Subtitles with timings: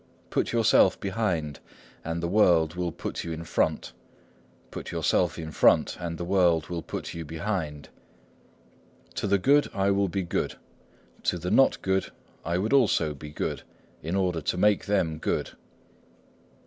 [0.31, 1.59] "Put yourself behind,
[2.03, 3.93] and the world will put you in front;
[4.71, 7.89] put yourself in front, and the world will put you behind."
[9.13, 10.55] "To the good I would be good;
[11.21, 12.09] to the not good
[12.43, 13.61] I would also be good,
[14.01, 15.51] in order to make them good."